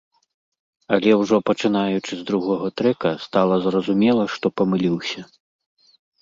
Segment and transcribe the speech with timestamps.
[0.95, 5.19] Але ўжо пачынаючы з другога трэка, стала зразумела, што памыліўся.